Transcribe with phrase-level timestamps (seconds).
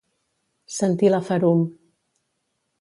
[0.77, 1.63] Sentir la ferum.